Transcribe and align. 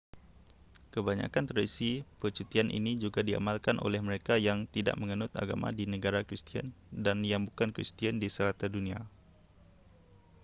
kebanyakan 0.93 1.45
tradisi 1.47 1.91
percutian 2.21 2.69
ini 2.79 2.91
juga 3.03 3.19
diamalkan 3.29 3.77
oleh 3.85 4.01
mereka 4.07 4.33
yang 4.47 4.59
tidak 4.75 4.95
menganut 5.01 5.29
agama 5.43 5.67
di 5.79 5.83
negara 5.93 6.19
kristian 6.29 6.67
dan 7.05 7.17
yang 7.31 7.41
bukan 7.47 7.69
kristian 7.75 8.15
di 8.17 8.25
serata 8.35 8.65
dunia 8.75 8.99